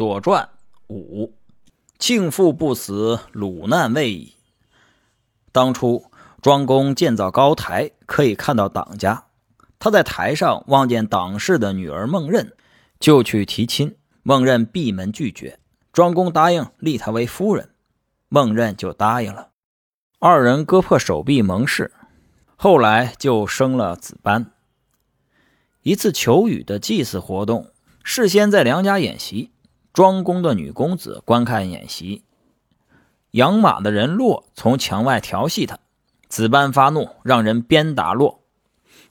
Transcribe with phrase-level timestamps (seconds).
[0.00, 0.48] 左传》
[0.94, 1.34] 五，
[1.98, 4.32] 庆父不死，鲁难未已。
[5.52, 6.06] 当初
[6.40, 9.26] 庄公建造高台，可以看到党家。
[9.78, 12.50] 他在台上望见党氏的女儿孟任，
[12.98, 13.94] 就去提亲。
[14.22, 15.58] 孟任闭门拒绝，
[15.92, 17.68] 庄公答应立她为夫人，
[18.30, 19.50] 孟任就答应了。
[20.18, 21.92] 二人割破手臂盟誓，
[22.56, 24.50] 后来就生了子班。
[25.82, 27.70] 一次求雨的祭祀活动，
[28.02, 29.50] 事先在梁家演习，
[29.92, 32.22] 庄公的女公子观看演习，
[33.32, 35.78] 养马的人骆从墙外调戏他，
[36.28, 38.44] 子班发怒，让人鞭打骆。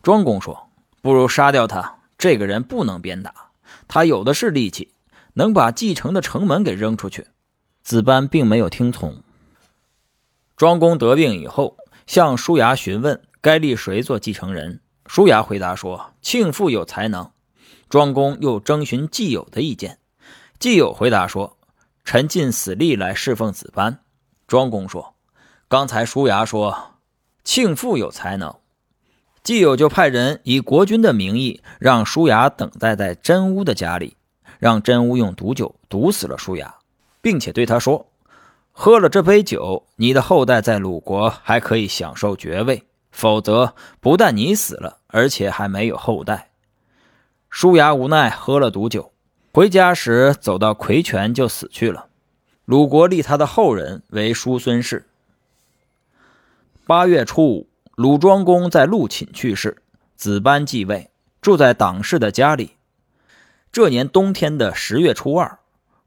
[0.01, 0.69] 庄公说
[1.03, 3.51] ：“不如杀掉他，这个人不能鞭打，
[3.89, 4.93] 他有的是力气，
[5.33, 7.27] 能把继承的城门给扔出去。”
[7.83, 9.21] 子班并没有听从。
[10.55, 11.75] 庄公得病以后，
[12.07, 14.81] 向叔牙询问该立谁做继承人。
[15.05, 17.31] 叔牙回答说：“庆父有才能。”
[17.89, 19.99] 庄公又征询季友的意见，
[20.59, 21.57] 季友回答说
[22.03, 23.99] ：“臣尽死力来侍奉子班。”
[24.45, 25.15] 庄公说
[25.69, 26.95] ：“刚才叔牙说
[27.45, 28.53] 庆父有才能。”
[29.41, 34.17] 季友就派人以国君的名义，让叔牙等待在真乌的家里，
[34.59, 36.75] 让真乌用毒酒毒死了叔牙，
[37.21, 38.05] 并且对他说。
[38.71, 46.51] 喝了这杯酒，你的后代在鲁国还可以享受爵位；否则，不但你死了，而且还没有后代。
[47.49, 49.11] 叔牙无奈喝了毒酒，
[49.51, 52.07] 回家时走到葵泉就死去了。
[52.65, 55.07] 鲁国立他的后人为叔孙氏。
[56.85, 59.81] 八月初五，鲁庄公在陆寝去世，
[60.15, 61.09] 子班继位，
[61.41, 62.75] 住在党氏的家里。
[63.71, 65.59] 这年冬天的十月初二，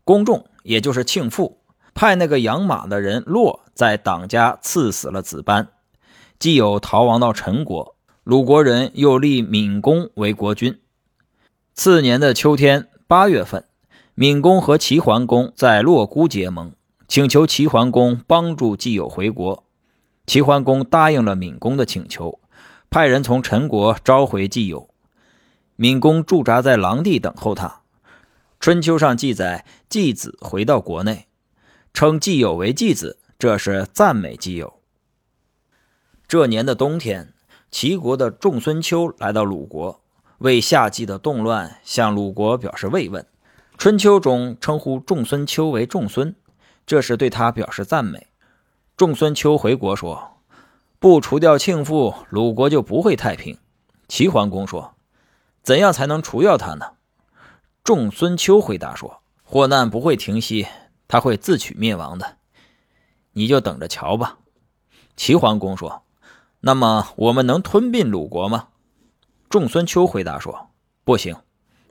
[0.05, 1.59] 公仲也就是庆父。
[1.95, 5.69] 派那个养马的人骆在党家刺死了子班，
[6.39, 10.81] 既有逃亡到陈国，鲁国人又立闵公为国君。
[11.75, 13.67] 次年的秋天八月份，
[14.15, 16.73] 闵公和齐桓公在洛姑结盟，
[17.07, 19.65] 请求齐桓公帮助季友回国。
[20.27, 22.41] 齐桓公答应了闵公的请求，
[22.89, 24.89] 派人从陈国召回季友。
[25.77, 27.83] 闵公驻扎在狼地等候他。
[28.59, 31.27] 春秋上记载，季子回到国内。
[31.93, 34.81] 称季友为季子，这是赞美季友。
[36.27, 37.35] 这年的冬天，
[37.71, 40.02] 齐国的仲孙丘来到鲁国，
[40.43, 43.25] 为夏季的动乱向鲁国表示慰问。
[43.79, 46.35] 春秋中称呼仲孙丘为仲孙，
[46.85, 48.27] 这是对他表示赞美。
[48.97, 50.39] 仲孙丘回国说
[50.99, 53.57] ：“不除掉庆父，鲁国就不会太平。”
[54.09, 54.95] 齐桓公说
[55.63, 56.87] ：“怎样才能除掉他呢？”
[57.85, 60.67] 仲孙丘回答说：“祸难不会停息。”
[61.07, 62.39] 他会自取灭亡的，
[63.33, 64.39] 你就等着瞧吧。
[65.15, 66.03] 齐桓公说
[66.61, 68.69] ：“那么我们能吞并鲁国吗？”
[69.53, 70.71] 仲孙丘回答说
[71.05, 71.37] ：“不行，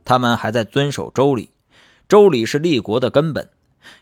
[0.03, 1.51] 他们还在遵守周礼，
[2.09, 3.51] 周礼是立国的根本。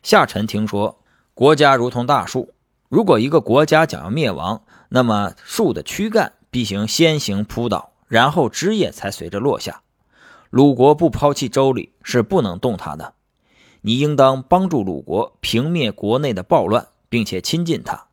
[0.02, 1.02] 下臣听说，
[1.34, 2.54] 国家如同大树，
[2.88, 9.82] 如果一个国家想要灭亡，那么树的躯干必行先行扑倒，然后枝叶才随着落下。
[10.50, 13.16] 鲁国不抛弃周礼，是不能动它的。”
[13.84, 18.08] 你应当帮助鲁国平灭国内的暴乱，并且亲近他，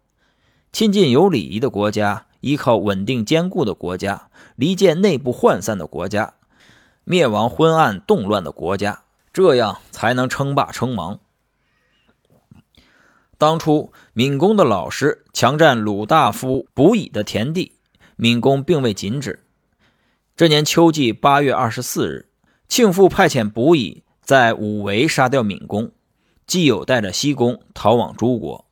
[0.73, 6.35] 亲近有礼仪的国家，依靠稳定坚固的国家，离间内部涣散的国家，
[7.03, 9.03] 灭亡昏暗动乱的国家，
[9.33, 11.19] 这样才能称霸称王。
[13.37, 17.73] 当初闵公的老师强占鲁大夫卜乙的田地，
[18.17, 19.45] 闵公并未禁止。
[20.37, 22.29] 这年秋季八月二十四日，
[22.69, 24.05] 庆父派遣卜乙。
[24.23, 25.93] 在武围杀掉闵公，
[26.49, 28.65] 季友带着西宫逃往诸国。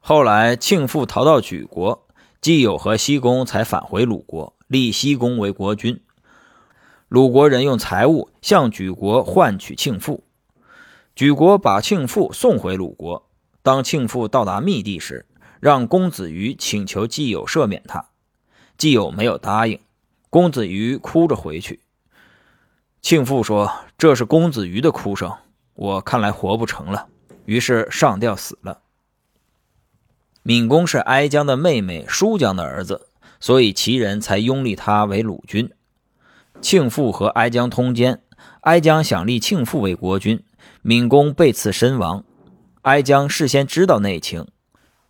[0.00, 2.04] 后来庆父逃到莒国，
[2.40, 6.00] 季友和西宫才返回鲁国，立西宫为国君。
[7.08, 10.22] 鲁国人用财物向莒国换取庆父，
[11.16, 13.28] 莒国把庆父送回鲁国。
[13.62, 15.26] 当庆父到达密地时，
[15.58, 18.10] 让公子瑜请求季友赦免他，
[18.76, 19.80] 季友没有答应，
[20.30, 21.80] 公子瑜哭着回去。
[23.02, 25.32] 庆父说：“这是公子瑜的哭声，
[25.74, 27.08] 我看来活不成了。”
[27.46, 28.80] 于是上吊死了。
[30.48, 33.08] 闵公是哀姜的妹妹叔姜的儿子，
[33.38, 35.70] 所以齐人才拥立他为鲁君。
[36.62, 38.22] 庆父和哀姜通奸，
[38.62, 40.42] 哀姜想立庆父为国君，
[40.80, 42.24] 闵公被刺身亡。
[42.80, 44.46] 哀姜事先知道内情，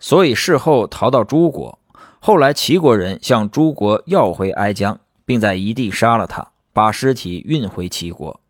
[0.00, 1.79] 所以事后逃到诸国。
[2.19, 6.49] 后来齐国人向诸国要回哀姜，并在一地杀了他。
[6.73, 8.40] 把尸体运回齐国，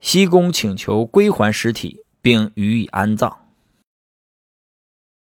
[0.00, 3.41] 西宫请求归还尸体，并予以安葬。